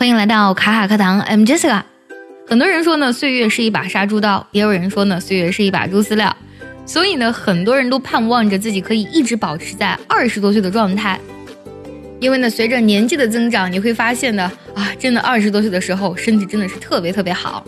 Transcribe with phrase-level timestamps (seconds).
[0.00, 1.82] 欢迎来到卡卡课堂，I'm Jessica。
[2.48, 6.34] 很多人说呢，岁月是一把杀猪刀，也有人说呢，岁月是一把猪饲料。
[6.86, 11.20] 所以呢，很多人都盼望着自己可以一直保持在二十多岁的状态。
[12.18, 17.62] 因为呢，随着年纪的增长，你会发现呢，啊，真的二十多岁的时候，身体真的是特别特别好。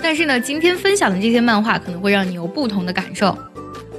[0.00, 3.36] 但是呢，今天分享的这些漫画可能会让你有不同的感受。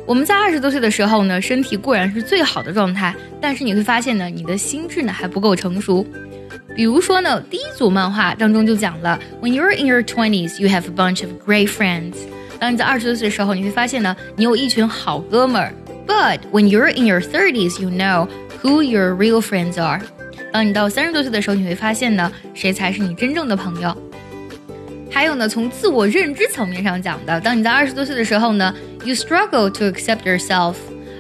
[0.07, 6.07] 我们在二十多岁的时候呢，身体固然是最好的状态，但是你会发现呢，你的心智呢还不够成熟。
[6.75, 12.15] 比如说呢，第一组漫画当中就讲了，When you're in your twenties, you have a bunch of great friends。
[12.59, 15.73] 当你在二十多岁的时候，你会发现呢，你有一群好哥们儿。
[16.07, 18.27] But when you're in your thirties, you know
[18.61, 20.01] who your real friends are。
[20.51, 23.95] 当你到三十多岁的时候，你会发现呢，谁才是你真正的朋友。
[25.11, 28.73] 还有呢，从自我认知层面上讲的，当你在二十多岁的时候呢
[29.05, 30.75] ，you struggle to accept yourself。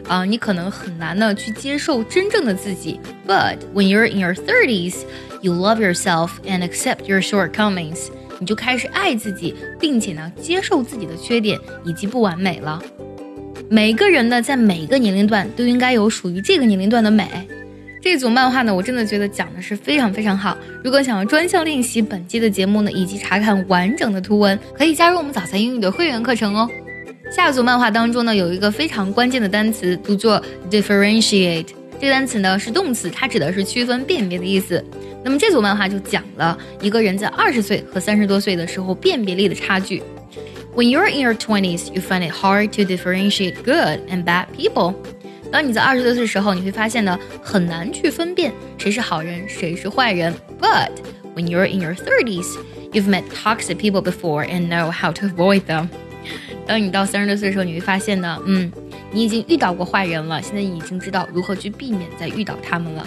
[0.07, 2.99] 啊，你可能很难呢去接受真正的自己。
[3.27, 4.95] But when you're in your thirties,
[5.41, 8.07] you love yourself and accept your shortcomings。
[8.39, 12.81] 你就开始爱自己，并且呢接受自己的缺点以及不完美了。
[13.69, 17.27] 每个人呢在每个年龄段都应该有属于这个年龄段的美。
[18.01, 20.57] 这组漫画呢，我真的觉得讲的是非常非常好。
[20.83, 26.69] 如果想要专项练习本期的节目呢，以及查看完整的图文，可以加入我们早餐英语的会员课程哦。
[27.32, 31.66] 下组漫画当中呢，有一个非常关键的单词，读作 differentiate。
[32.00, 34.84] 这个单词呢是动词，它指的是区分、辨别的意思。
[35.24, 40.02] 那么这组漫画就讲了一个人在二十岁和三十多岁的时候辨别力的差距。
[40.74, 44.94] When you're in your twenties, you find it hard to differentiate good and bad people。
[45.50, 50.32] 当你在二十多岁的时候，你会发现呢，很难去分辨谁是好人，谁是坏人。
[50.60, 50.90] But
[51.34, 52.46] when you're in your thirties,
[52.92, 55.88] you've met toxic people before and know how to avoid them。
[56.65, 58.71] 当你到三十多岁的时候，你会发现呢，嗯，
[59.11, 63.05] 你已经遇到过坏人了，现在已经知道如何去避免再遇到他们了。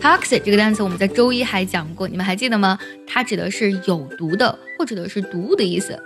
[0.00, 2.78] Toxic 这个单词我们在周一还讲过，你们还记得吗？
[3.06, 5.98] 它指的是有毒的或者的是毒物的意思。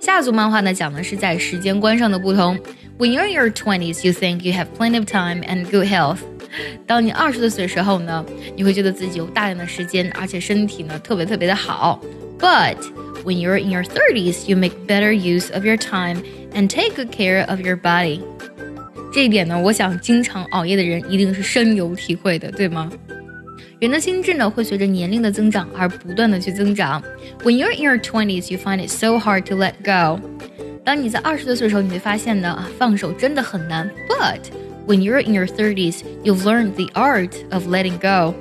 [0.00, 2.58] 下组漫画呢，讲的是在时间观上的不同。
[2.98, 6.18] When you're in your twenties, you think you have plenty of time and good health。
[6.86, 8.24] 当你二十多岁的时候呢，
[8.56, 12.00] 你会觉得自己有大量的时间，而且身体呢特别特别的好。
[12.38, 12.76] But
[13.23, 16.21] when you're in your thirties, you make better use of your time
[16.53, 18.19] and take good care of your body。
[19.11, 22.91] 这一点呢，我想经常熬夜的人一定是深有体会的，对吗？
[23.79, 27.03] 人的心智呢，会随着年龄的增长而不断的去增长。
[27.43, 30.19] When you're in your twenties, you find it so hard to let go。
[30.85, 33.89] 当你在二十多岁的时候，你会发现呢，放手真的很难。
[34.07, 34.39] But
[34.87, 38.33] when you're in your thirties, you've learned the art of letting go。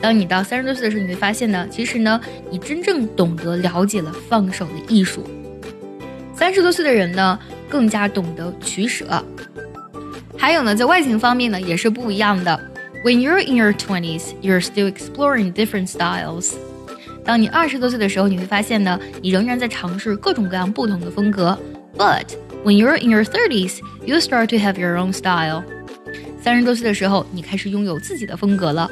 [0.00, 2.20] 当你到三十多岁的时候，你会发现呢，其实呢，
[2.50, 5.24] 你真正懂得了解了放手的艺术。
[6.34, 9.24] 三十多岁的人呢，更加懂得取舍。
[10.36, 12.60] 还有呢，在外形方面呢，也是不一样的。
[13.04, 16.52] When you're in your twenties, you're still exploring different styles。
[17.24, 21.58] 当你二十多岁的时候，你会发现呢，你仍然在尝试各种各样不同的风格。
[21.96, 22.26] But
[22.64, 25.64] when you're in your thirties, you start to have your own style。
[26.40, 28.88] 三十多岁的时候，你开始拥有自己的风格了。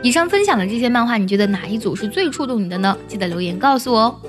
[0.00, 2.96] 以上分享的这些漫画，你觉得哪一组是最触动你的呢？
[3.08, 4.20] 记得留言告诉我哦。